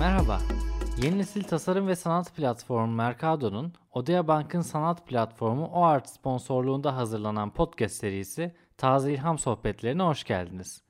Merhaba. 0.00 0.40
Yeni 1.02 1.18
nesil 1.18 1.42
tasarım 1.42 1.88
ve 1.88 1.96
sanat 1.96 2.36
platformu 2.36 2.94
Mercado'nun 2.94 3.72
Odea 3.92 4.28
Bank'ın 4.28 4.60
sanat 4.60 5.06
platformu 5.06 5.66
OART 5.66 6.08
sponsorluğunda 6.08 6.96
hazırlanan 6.96 7.50
podcast 7.50 7.94
serisi 7.94 8.54
Taze 8.76 9.12
İlham 9.12 9.38
Sohbetlerine 9.38 10.02
hoş 10.02 10.24
geldiniz. 10.24 10.82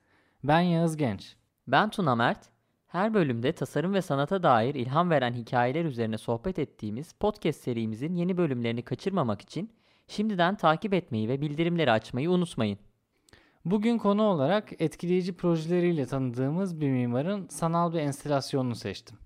Ben 0.43 0.59
Yağız 0.59 0.97
Genç. 0.97 1.35
Ben 1.67 1.89
Tuna 1.89 2.15
Mert. 2.15 2.49
Her 2.87 3.13
bölümde 3.13 3.51
tasarım 3.51 3.93
ve 3.93 4.01
sanata 4.01 4.43
dair 4.43 4.75
ilham 4.75 5.09
veren 5.09 5.33
hikayeler 5.33 5.85
üzerine 5.85 6.17
sohbet 6.17 6.59
ettiğimiz 6.59 7.13
podcast 7.13 7.61
serimizin 7.61 8.15
yeni 8.15 8.37
bölümlerini 8.37 8.81
kaçırmamak 8.81 9.41
için 9.41 9.73
şimdiden 10.07 10.55
takip 10.55 10.93
etmeyi 10.93 11.29
ve 11.29 11.41
bildirimleri 11.41 11.91
açmayı 11.91 12.31
unutmayın. 12.31 12.79
Bugün 13.65 13.97
konu 13.97 14.23
olarak 14.23 14.81
etkileyici 14.81 15.33
projeleriyle 15.33 16.05
tanıdığımız 16.05 16.81
bir 16.81 16.89
mimarın 16.89 17.47
sanal 17.47 17.93
bir 17.93 17.99
enstalasyonunu 17.99 18.75
seçtim. 18.75 19.17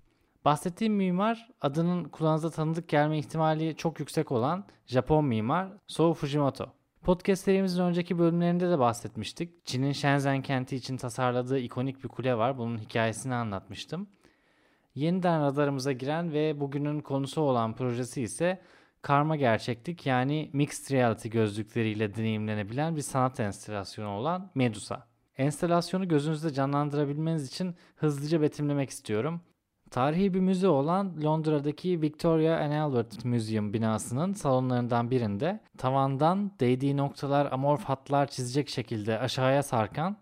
Bahsettiğim 0.44 0.94
mimar 0.94 1.48
adının 1.60 2.04
kulağınıza 2.04 2.50
tanıdık 2.50 2.88
gelme 2.88 3.18
ihtimali 3.18 3.76
çok 3.76 4.00
yüksek 4.00 4.32
olan 4.32 4.64
Japon 4.86 5.24
mimar 5.24 5.68
Sou 5.86 6.14
Fujimoto. 6.14 6.66
Podcast 7.02 7.44
serimizin 7.44 7.82
önceki 7.82 8.18
bölümlerinde 8.18 8.70
de 8.70 8.78
bahsetmiştik. 8.78 9.66
Çin'in 9.66 9.92
Shenzhen 9.92 10.42
kenti 10.42 10.76
için 10.76 10.96
tasarladığı 10.96 11.58
ikonik 11.58 12.04
bir 12.04 12.08
kule 12.08 12.36
var. 12.36 12.58
Bunun 12.58 12.78
hikayesini 12.78 13.34
anlatmıştım. 13.34 14.08
Yeniden 14.94 15.42
radarımıza 15.42 15.92
giren 15.92 16.32
ve 16.32 16.60
bugünün 16.60 17.00
konusu 17.00 17.40
olan 17.40 17.74
projesi 17.76 18.22
ise 18.22 18.60
karma 19.06 19.36
gerçeklik 19.36 20.06
yani 20.06 20.50
mixed 20.52 20.94
reality 20.94 21.28
gözlükleriyle 21.28 22.14
deneyimlenebilen 22.14 22.96
bir 22.96 23.02
sanat 23.02 23.40
enstalasyonu 23.40 24.08
olan 24.08 24.50
Medusa. 24.54 25.06
Enstalasyonu 25.38 26.08
gözünüzde 26.08 26.52
canlandırabilmeniz 26.52 27.48
için 27.48 27.74
hızlıca 27.96 28.40
betimlemek 28.40 28.90
istiyorum. 28.90 29.40
Tarihi 29.90 30.34
bir 30.34 30.40
müze 30.40 30.68
olan 30.68 31.22
Londra'daki 31.24 32.02
Victoria 32.02 32.56
and 32.58 32.72
Albert 32.72 33.24
Museum 33.24 33.72
binasının 33.72 34.32
salonlarından 34.32 35.10
birinde 35.10 35.60
tavandan 35.78 36.52
değdiği 36.60 36.96
noktalar 36.96 37.52
amorf 37.52 37.84
hatlar 37.84 38.26
çizecek 38.26 38.68
şekilde 38.68 39.18
aşağıya 39.18 39.62
sarkan 39.62 40.16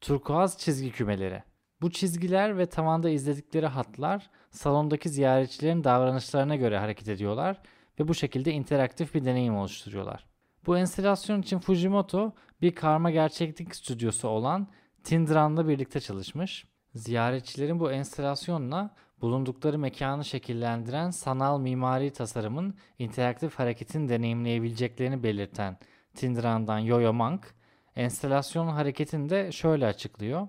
turkuaz 0.00 0.58
çizgi 0.58 0.90
kümeleri. 0.90 1.42
Bu 1.82 1.90
çizgiler 1.90 2.58
ve 2.58 2.66
tavanda 2.66 3.10
izledikleri 3.10 3.66
hatlar 3.66 4.30
salondaki 4.50 5.08
ziyaretçilerin 5.08 5.84
davranışlarına 5.84 6.56
göre 6.56 6.78
hareket 6.78 7.08
ediyorlar 7.08 7.60
ve 8.00 8.08
bu 8.08 8.14
şekilde 8.14 8.52
interaktif 8.52 9.14
bir 9.14 9.24
deneyim 9.24 9.56
oluşturuyorlar. 9.56 10.26
Bu 10.66 10.78
enstalasyon 10.78 11.42
için 11.42 11.58
Fujimoto 11.58 12.32
bir 12.62 12.74
karma 12.74 13.10
gerçeklik 13.10 13.76
stüdyosu 13.76 14.28
olan 14.28 14.68
Tindran'la 15.04 15.68
birlikte 15.68 16.00
çalışmış. 16.00 16.64
Ziyaretçilerin 16.94 17.80
bu 17.80 17.92
enstalasyonla 17.92 18.94
bulundukları 19.20 19.78
mekanı 19.78 20.24
şekillendiren 20.24 21.10
sanal 21.10 21.60
mimari 21.60 22.10
tasarımın 22.10 22.74
interaktif 22.98 23.54
hareketin 23.54 24.08
deneyimleyebileceklerini 24.08 25.22
belirten 25.22 25.78
Tindran'dan 26.14 26.78
Yoyo 26.78 27.12
Monk, 27.12 27.54
enstalasyon 27.96 28.68
hareketini 28.68 29.30
de 29.30 29.52
şöyle 29.52 29.86
açıklıyor. 29.86 30.48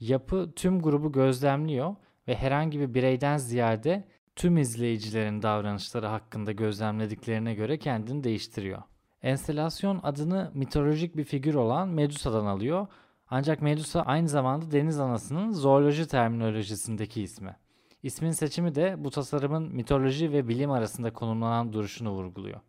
Yapı 0.00 0.52
tüm 0.56 0.82
grubu 0.82 1.12
gözlemliyor 1.12 1.96
ve 2.28 2.34
herhangi 2.34 2.80
bir 2.80 2.94
bireyden 2.94 3.36
ziyade 3.36 4.04
tüm 4.36 4.56
izleyicilerin 4.56 5.42
davranışları 5.42 6.06
hakkında 6.06 6.52
gözlemlediklerine 6.52 7.54
göre 7.54 7.78
kendini 7.78 8.24
değiştiriyor. 8.24 8.82
Enstelasyon 9.22 10.00
adını 10.02 10.50
mitolojik 10.54 11.16
bir 11.16 11.24
figür 11.24 11.54
olan 11.54 11.88
Medusa'dan 11.88 12.46
alıyor. 12.46 12.86
Ancak 13.30 13.62
Medusa 13.62 14.02
aynı 14.02 14.28
zamanda 14.28 14.70
deniz 14.70 15.00
anasının 15.00 15.52
zooloji 15.52 16.08
terminolojisindeki 16.08 17.22
ismi. 17.22 17.56
İsmin 18.02 18.30
seçimi 18.30 18.74
de 18.74 19.04
bu 19.04 19.10
tasarımın 19.10 19.74
mitoloji 19.74 20.32
ve 20.32 20.48
bilim 20.48 20.70
arasında 20.70 21.12
konumlanan 21.12 21.72
duruşunu 21.72 22.10
vurguluyor. 22.10 22.60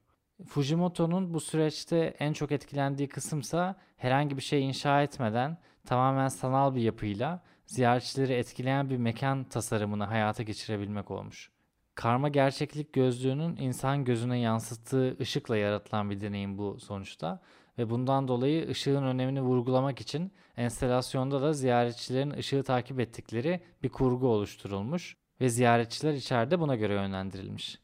Fujimoto'nun 0.47 1.33
bu 1.33 1.39
süreçte 1.39 2.15
en 2.19 2.33
çok 2.33 2.51
etkilendiği 2.51 3.07
kısımsa 3.07 3.75
herhangi 3.97 4.37
bir 4.37 4.41
şey 4.41 4.67
inşa 4.67 5.01
etmeden 5.01 5.57
tamamen 5.85 6.27
sanal 6.27 6.75
bir 6.75 6.81
yapıyla 6.81 7.43
ziyaretçileri 7.67 8.33
etkileyen 8.33 8.89
bir 8.89 8.97
mekan 8.97 9.43
tasarımını 9.43 10.03
hayata 10.03 10.43
geçirebilmek 10.43 11.11
olmuş. 11.11 11.54
Karma 11.95 12.29
gerçeklik 12.29 12.93
gözlüğünün 12.93 13.55
insan 13.55 14.05
gözüne 14.05 14.39
yansıttığı 14.39 15.17
ışıkla 15.19 15.57
yaratılan 15.57 16.09
bir 16.09 16.21
deneyim 16.21 16.57
bu 16.57 16.79
sonuçta 16.79 17.41
ve 17.77 17.89
bundan 17.89 18.27
dolayı 18.27 18.69
ışığın 18.69 19.03
önemini 19.03 19.41
vurgulamak 19.41 20.01
için 20.01 20.31
enstalasyonda 20.57 21.41
da 21.41 21.53
ziyaretçilerin 21.53 22.31
ışığı 22.31 22.63
takip 22.63 22.99
ettikleri 22.99 23.61
bir 23.83 23.89
kurgu 23.89 24.27
oluşturulmuş 24.27 25.17
ve 25.41 25.49
ziyaretçiler 25.49 26.13
içeride 26.13 26.59
buna 26.59 26.75
göre 26.75 26.93
yönlendirilmiş. 26.93 27.79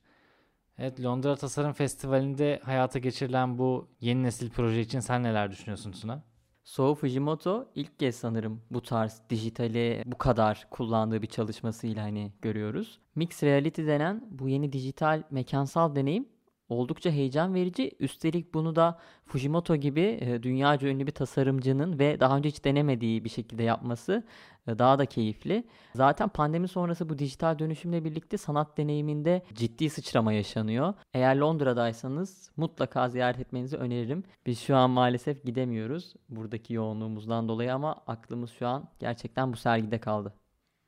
Evet 0.78 1.04
Londra 1.04 1.36
Tasarım 1.36 1.74
Festivali'nde 1.74 2.60
hayata 2.64 3.00
geçirilen 3.00 3.58
bu 3.58 3.88
yeni 4.00 4.24
nesil 4.24 4.50
proje 4.50 4.82
için 4.82 5.00
sen 5.00 5.24
neler 5.24 5.52
düşünüyorsun 5.52 5.92
Tuna? 5.92 6.24
Sou 6.64 6.96
Fujimoto 6.96 7.72
ilk 7.76 8.00
kez 8.00 8.16
sanırım 8.16 8.62
bu 8.72 8.82
tarz 8.82 9.22
dijitali 9.30 10.04
bu 10.06 10.18
kadar 10.18 10.68
kullandığı 10.72 11.22
bir 11.22 11.28
çalışmasıyla 11.28 12.04
hani 12.04 12.32
görüyoruz. 12.42 13.00
Mixed 13.16 13.48
Reality 13.48 13.88
denen 13.88 14.28
bu 14.32 14.50
yeni 14.50 14.74
dijital 14.74 15.24
mekansal 15.32 15.96
deneyim 15.96 16.30
oldukça 16.72 17.12
heyecan 17.12 17.54
verici. 17.54 17.92
Üstelik 18.00 18.54
bunu 18.54 18.76
da 18.76 19.00
Fujimoto 19.26 19.76
gibi 19.76 20.18
e, 20.22 20.44
dünyaca 20.44 20.88
ünlü 20.88 21.08
bir 21.08 21.12
tasarımcının 21.12 22.00
ve 22.00 22.20
daha 22.20 22.38
önce 22.38 22.50
hiç 22.50 22.66
denemediği 22.66 23.24
bir 23.24 23.30
şekilde 23.30 23.64
yapması 23.64 24.24
e, 24.68 24.80
daha 24.80 25.00
da 25.00 25.06
keyifli. 25.06 25.64
Zaten 25.96 26.30
pandemi 26.30 26.68
sonrası 26.68 27.10
bu 27.10 27.20
dijital 27.20 27.60
dönüşümle 27.60 28.04
birlikte 28.04 28.38
sanat 28.38 28.78
deneyiminde 28.78 29.42
ciddi 29.54 29.90
sıçrama 29.90 30.34
yaşanıyor. 30.34 30.94
Eğer 31.14 31.36
Londra'daysanız 31.36 32.52
mutlaka 32.58 33.10
ziyaret 33.10 33.40
etmenizi 33.40 33.78
öneririm. 33.78 34.24
Biz 34.46 34.60
şu 34.60 34.76
an 34.76 34.90
maalesef 34.90 35.44
gidemiyoruz 35.44 36.14
buradaki 36.30 36.74
yoğunluğumuzdan 36.74 37.48
dolayı 37.48 37.74
ama 37.74 37.96
aklımız 38.08 38.52
şu 38.52 38.68
an 38.68 38.88
gerçekten 39.00 39.54
bu 39.54 39.58
sergide 39.58 39.98
kaldı. 39.98 40.34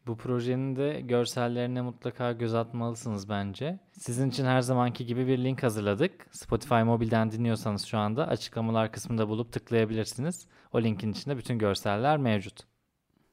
Bu 0.08 0.16
projenin 0.18 0.76
de 0.76 1.02
görsellerine 1.02 1.82
mutlaka 1.82 2.32
göz 2.32 2.54
atmalısınız 2.54 3.30
bence. 3.30 3.80
Sizin 3.92 4.30
için 4.30 4.46
her 4.46 4.62
zamanki 4.62 5.06
gibi 5.06 5.28
bir 5.28 5.38
link 5.38 5.64
hazırladık. 5.64 6.28
Spotify 6.32 6.76
mobilden 6.76 7.32
dinliyorsanız 7.32 7.86
şu 7.86 7.98
anda 7.98 8.28
açıklamalar 8.28 8.92
kısmında 8.92 9.30
bulup 9.30 9.52
tıklayabilirsiniz. 9.52 10.48
O 10.74 10.82
linkin 10.82 11.12
içinde 11.12 11.38
bütün 11.38 11.58
görseller 11.58 12.18
mevcut. 12.18 12.60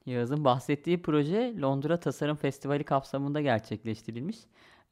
Yağız'ın 0.05 0.45
bahsettiği 0.45 1.01
proje 1.01 1.53
Londra 1.61 1.99
Tasarım 1.99 2.35
Festivali 2.35 2.83
kapsamında 2.83 3.41
gerçekleştirilmiş. 3.41 4.37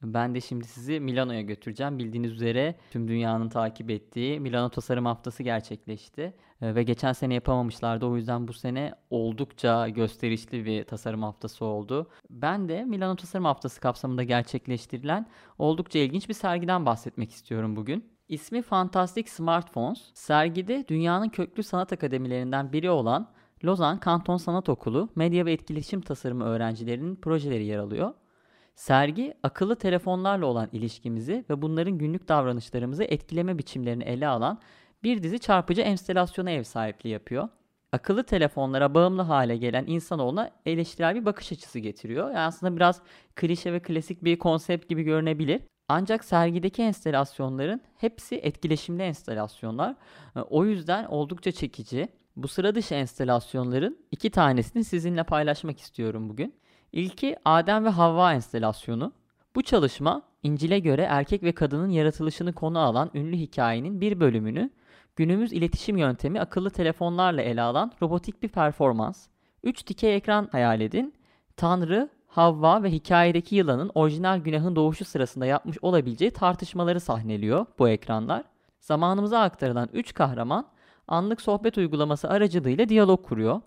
Ben 0.02 0.34
de 0.34 0.40
şimdi 0.40 0.64
sizi 0.64 1.00
Milano'ya 1.00 1.40
götüreceğim. 1.40 1.98
Bildiğiniz 1.98 2.32
üzere 2.32 2.74
tüm 2.90 3.08
dünyanın 3.08 3.48
takip 3.48 3.90
ettiği 3.90 4.40
Milano 4.40 4.68
Tasarım 4.68 5.06
Haftası 5.06 5.42
gerçekleşti. 5.42 6.34
Ee, 6.62 6.74
ve 6.74 6.82
geçen 6.82 7.12
sene 7.12 7.34
yapamamışlardı. 7.34 8.06
O 8.06 8.16
yüzden 8.16 8.48
bu 8.48 8.52
sene 8.52 8.94
oldukça 9.10 9.88
gösterişli 9.88 10.64
bir 10.64 10.84
tasarım 10.84 11.22
haftası 11.22 11.64
oldu. 11.64 12.10
Ben 12.30 12.68
de 12.68 12.84
Milano 12.84 13.16
Tasarım 13.16 13.44
Haftası 13.44 13.80
kapsamında 13.80 14.22
gerçekleştirilen 14.22 15.26
oldukça 15.58 15.98
ilginç 15.98 16.28
bir 16.28 16.34
sergiden 16.34 16.86
bahsetmek 16.86 17.30
istiyorum 17.30 17.76
bugün. 17.76 18.04
İsmi 18.28 18.62
Fantastic 18.62 19.30
Smartphones. 19.30 20.10
Sergide 20.14 20.84
dünyanın 20.88 21.28
köklü 21.28 21.62
sanat 21.62 21.92
akademilerinden 21.92 22.72
biri 22.72 22.90
olan 22.90 23.30
Lozan 23.64 24.00
Kanton 24.00 24.36
Sanat 24.36 24.68
Okulu 24.68 25.08
medya 25.14 25.46
ve 25.46 25.52
etkileşim 25.52 26.00
tasarımı 26.00 26.44
öğrencilerinin 26.44 27.16
projeleri 27.16 27.64
yer 27.64 27.78
alıyor. 27.78 28.14
Sergi 28.80 29.34
akıllı 29.42 29.76
telefonlarla 29.76 30.46
olan 30.46 30.68
ilişkimizi 30.72 31.44
ve 31.50 31.62
bunların 31.62 31.98
günlük 31.98 32.28
davranışlarımızı 32.28 33.04
etkileme 33.04 33.58
biçimlerini 33.58 34.04
ele 34.04 34.28
alan 34.28 34.60
bir 35.02 35.22
dizi 35.22 35.38
çarpıcı 35.38 35.80
enstalasyona 35.80 36.50
ev 36.50 36.62
sahipliği 36.62 37.08
yapıyor. 37.08 37.48
Akıllı 37.92 38.24
telefonlara 38.24 38.94
bağımlı 38.94 39.22
hale 39.22 39.56
gelen 39.56 39.84
insanoğluna 39.86 40.50
eleştirel 40.66 41.14
bir 41.14 41.24
bakış 41.24 41.52
açısı 41.52 41.78
getiriyor. 41.78 42.26
Yani 42.26 42.38
aslında 42.38 42.76
biraz 42.76 43.00
klişe 43.34 43.72
ve 43.72 43.80
klasik 43.80 44.24
bir 44.24 44.38
konsept 44.38 44.88
gibi 44.88 45.02
görünebilir. 45.02 45.62
Ancak 45.88 46.24
sergideki 46.24 46.82
enstalasyonların 46.82 47.80
hepsi 47.96 48.36
etkileşimli 48.36 49.02
enstalasyonlar. 49.02 49.96
O 50.50 50.64
yüzden 50.64 51.04
oldukça 51.04 51.52
çekici. 51.52 52.08
Bu 52.36 52.48
sıra 52.48 52.74
dışı 52.74 52.94
enstalasyonların 52.94 53.98
iki 54.10 54.30
tanesini 54.30 54.84
sizinle 54.84 55.22
paylaşmak 55.22 55.80
istiyorum 55.80 56.28
bugün. 56.28 56.54
İlki 56.92 57.36
Adem 57.44 57.84
ve 57.84 57.88
Havva 57.88 58.32
enstalasyonu. 58.32 59.12
Bu 59.54 59.62
çalışma 59.62 60.22
İncil'e 60.42 60.78
göre 60.78 61.02
erkek 61.02 61.42
ve 61.42 61.52
kadının 61.52 61.88
yaratılışını 61.90 62.52
konu 62.52 62.78
alan 62.78 63.10
ünlü 63.14 63.36
hikayenin 63.36 64.00
bir 64.00 64.20
bölümünü 64.20 64.70
günümüz 65.16 65.52
iletişim 65.52 65.96
yöntemi 65.96 66.40
akıllı 66.40 66.70
telefonlarla 66.70 67.42
ele 67.42 67.62
alan 67.62 67.92
robotik 68.02 68.42
bir 68.42 68.48
performans. 68.48 69.26
3 69.62 69.86
dikey 69.86 70.16
ekran 70.16 70.48
hayal 70.52 70.80
edin. 70.80 71.14
Tanrı, 71.56 72.08
Havva 72.26 72.82
ve 72.82 72.92
hikayedeki 72.92 73.56
yılanın 73.56 73.90
orijinal 73.94 74.38
günahın 74.38 74.76
doğuşu 74.76 75.04
sırasında 75.04 75.46
yapmış 75.46 75.78
olabileceği 75.82 76.30
tartışmaları 76.30 77.00
sahneliyor 77.00 77.66
bu 77.78 77.88
ekranlar. 77.88 78.44
Zamanımıza 78.80 79.40
aktarılan 79.40 79.88
3 79.92 80.14
kahraman 80.14 80.66
anlık 81.08 81.40
sohbet 81.40 81.78
uygulaması 81.78 82.28
aracılığıyla 82.28 82.88
diyalog 82.88 83.26
kuruyor. 83.26 83.60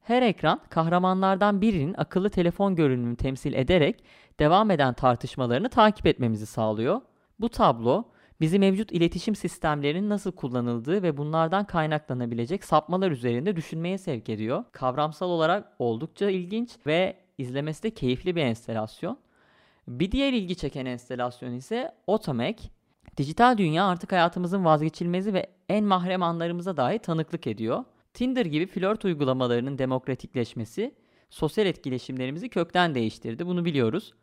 Her 0.00 0.22
ekran 0.22 0.60
kahramanlardan 0.70 1.60
birinin 1.60 1.94
akıllı 1.98 2.30
telefon 2.30 2.74
görünümünü 2.74 3.16
temsil 3.16 3.52
ederek 3.52 4.04
devam 4.40 4.70
eden 4.70 4.94
tartışmalarını 4.94 5.68
takip 5.68 6.06
etmemizi 6.06 6.46
sağlıyor. 6.46 7.00
Bu 7.40 7.48
tablo 7.48 8.04
bizi 8.40 8.58
mevcut 8.58 8.92
iletişim 8.92 9.36
sistemlerinin 9.36 10.08
nasıl 10.08 10.32
kullanıldığı 10.32 11.02
ve 11.02 11.16
bunlardan 11.16 11.64
kaynaklanabilecek 11.64 12.64
sapmalar 12.64 13.10
üzerinde 13.10 13.56
düşünmeye 13.56 13.98
sevk 13.98 14.28
ediyor. 14.28 14.64
Kavramsal 14.72 15.30
olarak 15.30 15.72
oldukça 15.78 16.30
ilginç 16.30 16.70
ve 16.86 17.16
izlemesi 17.38 17.82
de 17.82 17.90
keyifli 17.90 18.36
bir 18.36 18.42
enstelasyon. 18.42 19.18
Bir 19.88 20.12
diğer 20.12 20.32
ilgi 20.32 20.56
çeken 20.56 20.86
enstelasyon 20.86 21.52
ise 21.52 21.94
Otomek. 22.06 22.70
Dijital 23.16 23.58
dünya 23.58 23.84
artık 23.84 24.12
hayatımızın 24.12 24.64
vazgeçilmezi 24.64 25.34
ve 25.34 25.46
en 25.68 25.84
mahrem 25.84 26.22
anlarımıza 26.22 26.76
dahi 26.76 26.98
tanıklık 26.98 27.46
ediyor. 27.46 27.84
Tinder 28.14 28.46
gibi 28.46 28.66
flört 28.66 29.04
uygulamalarının 29.04 29.78
demokratikleşmesi 29.78 30.94
sosyal 31.30 31.66
etkileşimlerimizi 31.66 32.48
kökten 32.48 32.94
değiştirdi. 32.94 33.46
Bunu 33.46 33.64
biliyoruz. 33.64 34.14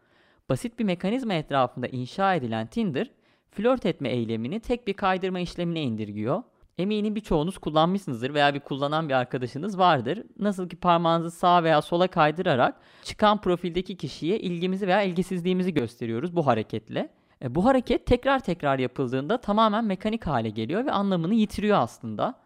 Basit 0.50 0.80
bir 0.80 0.84
mekanizma 0.84 1.34
etrafında 1.34 1.88
inşa 1.88 2.36
edilen 2.36 2.68
Tinder, 2.68 3.12
flört 3.52 3.86
etme 3.86 4.10
eylemini 4.10 4.60
tek 4.60 4.88
bir 4.88 4.94
kaydırma 4.94 5.40
işlemine 5.40 5.82
indirgiyor. 5.82 6.44
Eminim 6.78 7.16
birçoğunuz 7.16 7.58
kullanmışsınızdır 7.58 8.34
veya 8.34 8.54
bir 8.54 8.60
kullanan 8.60 9.10
bir 9.10 9.14
arkadaşınız 9.14 9.78
vardır. 9.78 10.24
Nasıl 10.40 10.70
ki 10.70 10.76
parmağınızı 10.76 11.32
sağa 11.32 11.64
veya 11.64 11.82
sola 11.82 12.08
kaydırarak 12.08 12.76
çıkan 13.04 13.42
profildeki 13.42 13.98
kişiye 13.98 14.40
ilgimizi 14.40 14.88
veya 14.88 15.02
ilgisizliğimizi 15.02 15.74
gösteriyoruz 15.74 16.36
bu 16.36 16.48
hareketle. 16.48 17.10
E, 17.42 17.56
bu 17.56 17.66
hareket 17.66 18.06
tekrar 18.06 18.40
tekrar 18.40 18.80
yapıldığında 18.80 19.38
tamamen 19.38 19.86
mekanik 19.86 20.28
hale 20.28 20.50
geliyor 20.50 20.86
ve 20.86 20.92
anlamını 20.92 21.34
yitiriyor 21.34 21.78
aslında. 21.78 22.45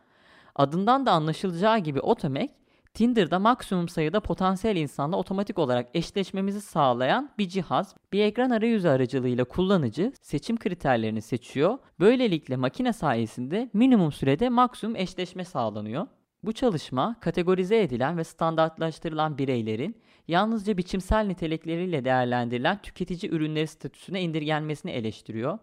Adından 0.59 1.05
da 1.05 1.11
anlaşılacağı 1.11 1.79
gibi 1.79 1.99
Otomek, 1.99 2.51
Tinder'da 2.93 3.39
maksimum 3.39 3.89
sayıda 3.89 4.19
potansiyel 4.19 4.75
insanla 4.75 5.17
otomatik 5.17 5.59
olarak 5.59 5.89
eşleşmemizi 5.93 6.61
sağlayan 6.61 7.29
bir 7.37 7.47
cihaz. 7.47 7.95
Bir 8.13 8.23
ekran 8.23 8.49
arayüzü 8.49 8.87
aracılığıyla 8.87 9.43
kullanıcı 9.43 10.13
seçim 10.21 10.57
kriterlerini 10.57 11.21
seçiyor. 11.21 11.77
Böylelikle 11.99 12.55
makine 12.55 12.93
sayesinde 12.93 13.69
minimum 13.73 14.11
sürede 14.11 14.49
maksimum 14.49 14.95
eşleşme 14.95 15.45
sağlanıyor. 15.45 16.07
Bu 16.43 16.53
çalışma 16.53 17.15
kategorize 17.19 17.81
edilen 17.81 18.17
ve 18.17 18.23
standartlaştırılan 18.23 19.37
bireylerin 19.37 20.01
yalnızca 20.27 20.77
biçimsel 20.77 21.25
nitelikleriyle 21.25 22.05
değerlendirilen 22.05 22.81
tüketici 22.81 23.31
ürünleri 23.31 23.67
statüsüne 23.67 24.21
indirgenmesini 24.21 24.91
eleştiriyor. 24.91 25.59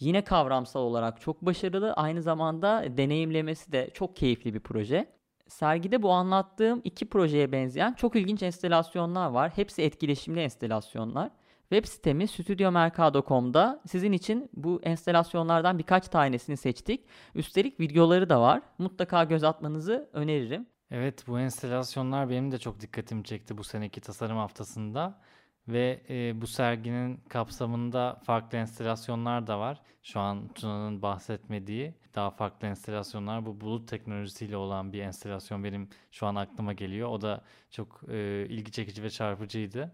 Yine 0.00 0.24
kavramsal 0.24 0.80
olarak 0.80 1.20
çok 1.20 1.42
başarılı, 1.42 1.92
aynı 1.92 2.22
zamanda 2.22 2.84
deneyimlemesi 2.96 3.72
de 3.72 3.90
çok 3.94 4.16
keyifli 4.16 4.54
bir 4.54 4.60
proje. 4.60 5.12
Sergide 5.48 6.02
bu 6.02 6.10
anlattığım 6.10 6.80
iki 6.84 7.08
projeye 7.08 7.52
benzeyen 7.52 7.92
çok 7.92 8.16
ilginç 8.16 8.42
enstelasyonlar 8.42 9.30
var. 9.30 9.50
Hepsi 9.56 9.82
etkileşimli 9.82 10.40
enstelasyonlar. 10.40 11.30
Web 11.60 11.84
sitemiz 11.84 12.30
studiomercado.com'da 12.30 13.80
sizin 13.86 14.12
için 14.12 14.50
bu 14.54 14.80
enstelasyonlardan 14.82 15.78
birkaç 15.78 16.08
tanesini 16.08 16.56
seçtik. 16.56 17.04
Üstelik 17.34 17.80
videoları 17.80 18.28
da 18.28 18.40
var. 18.40 18.62
Mutlaka 18.78 19.24
göz 19.24 19.44
atmanızı 19.44 20.08
öneririm. 20.12 20.66
Evet 20.90 21.24
bu 21.28 21.38
enstelasyonlar 21.38 22.30
benim 22.30 22.52
de 22.52 22.58
çok 22.58 22.80
dikkatimi 22.80 23.24
çekti 23.24 23.58
bu 23.58 23.64
seneki 23.64 24.00
tasarım 24.00 24.36
haftasında. 24.36 25.20
Ve 25.68 26.00
e, 26.10 26.40
bu 26.40 26.46
serginin 26.46 27.20
kapsamında 27.28 28.20
farklı 28.24 28.58
enstelasyonlar 28.58 29.46
da 29.46 29.58
var. 29.58 29.80
Şu 30.02 30.20
an 30.20 30.48
Tuna'nın 30.48 31.02
bahsetmediği 31.02 31.94
daha 32.14 32.30
farklı 32.30 32.68
enstelasyonlar. 32.68 33.46
Bu 33.46 33.60
bulut 33.60 33.88
teknolojisiyle 33.88 34.56
olan 34.56 34.92
bir 34.92 35.00
enstelasyon 35.02 35.64
benim 35.64 35.88
şu 36.10 36.26
an 36.26 36.34
aklıma 36.34 36.72
geliyor. 36.72 37.08
O 37.08 37.20
da 37.20 37.42
çok 37.70 38.00
e, 38.08 38.46
ilgi 38.48 38.72
çekici 38.72 39.02
ve 39.02 39.10
çarpıcıydı. 39.10 39.92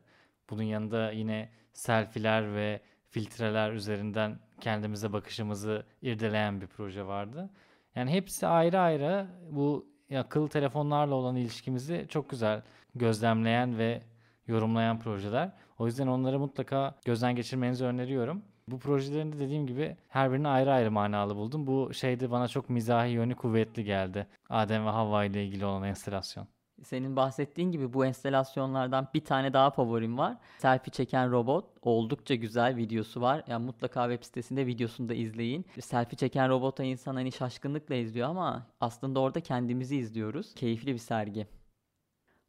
Bunun 0.51 0.63
yanında 0.63 1.11
yine 1.13 1.49
selfiler 1.73 2.55
ve 2.55 2.81
filtreler 3.11 3.73
üzerinden 3.73 4.39
kendimize 4.61 5.13
bakışımızı 5.13 5.87
irdeleyen 6.03 6.61
bir 6.61 6.67
proje 6.67 7.07
vardı. 7.07 7.51
Yani 7.95 8.11
hepsi 8.11 8.47
ayrı 8.47 8.81
ayrı 8.81 9.27
bu 9.51 9.87
akıllı 10.17 10.49
telefonlarla 10.49 11.15
olan 11.15 11.37
ilişkimizi 11.37 12.07
çok 12.09 12.31
güzel 12.31 12.63
gözlemleyen 12.95 13.79
ve 13.79 14.03
yorumlayan 14.47 14.99
projeler. 14.99 15.53
O 15.79 15.87
yüzden 15.87 16.07
onları 16.07 16.39
mutlaka 16.39 16.95
gözden 17.05 17.37
geçirmenizi 17.37 17.85
öneriyorum. 17.85 18.43
Bu 18.69 18.79
projelerin 18.79 19.33
de 19.33 19.39
dediğim 19.39 19.67
gibi 19.67 19.97
her 20.09 20.33
birini 20.33 20.49
ayrı 20.49 20.73
ayrı 20.73 20.91
manalı 20.91 21.37
buldum. 21.37 21.67
Bu 21.67 21.95
şeyde 21.95 22.31
bana 22.31 22.49
çok 22.49 22.71
mizahi 22.71 23.11
yönü 23.11 23.35
kuvvetli 23.35 23.85
geldi. 23.85 24.27
Adem 24.51 24.87
ve 24.87 24.91
Havva 24.91 25.25
ile 25.25 25.45
ilgili 25.45 25.65
olan 25.65 25.83
enstelasyon. 25.83 26.47
Senin 26.83 27.17
bahsettiğin 27.17 27.71
gibi 27.71 27.93
bu 27.93 28.07
enstelasyonlardan 28.07 29.09
bir 29.15 29.25
tane 29.25 29.53
daha 29.53 29.71
favorim 29.71 30.19
var. 30.19 30.37
Selfie 30.59 30.93
çeken 30.93 31.31
robot. 31.31 31.65
Oldukça 31.83 32.35
güzel 32.35 32.77
videosu 32.77 33.21
var. 33.21 33.45
Yani 33.47 33.65
mutlaka 33.65 34.09
web 34.11 34.25
sitesinde 34.25 34.67
videosunu 34.67 35.09
da 35.09 35.15
izleyin. 35.15 35.67
Selfie 35.81 36.17
çeken 36.17 36.49
robota 36.49 36.85
insan 36.85 37.15
hani 37.15 37.33
şaşkınlıkla 37.33 37.95
izliyor 37.95 38.29
ama 38.29 38.67
aslında 38.81 39.21
orada 39.21 39.41
kendimizi 39.41 39.97
izliyoruz. 39.97 40.55
Keyifli 40.55 40.93
bir 40.93 40.99
sergi. 40.99 41.47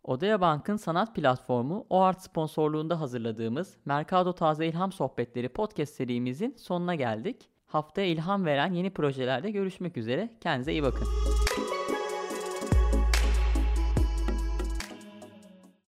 Odea 0.05 0.41
Bank'ın 0.41 0.75
sanat 0.75 1.15
platformu 1.15 1.85
OART 1.89 2.21
sponsorluğunda 2.21 2.99
hazırladığımız 2.99 3.77
Mercado 3.85 4.33
Taze 4.33 4.67
İlham 4.67 4.91
Sohbetleri 4.91 5.49
podcast 5.49 5.93
serimizin 5.93 6.55
sonuna 6.57 6.95
geldik. 6.95 7.49
Haftaya 7.65 8.07
ilham 8.07 8.45
veren 8.45 8.73
yeni 8.73 8.89
projelerde 8.89 9.51
görüşmek 9.51 9.97
üzere. 9.97 10.29
Kendinize 10.41 10.71
iyi 10.71 10.83
bakın. 10.83 11.34